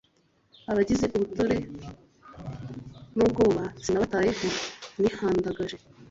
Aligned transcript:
abagize 0.71 1.05
ubute 1.17 1.57
n’ubwoba 3.15 3.63
sinabitayeho 3.83 4.47
nihandagaje 4.99 5.77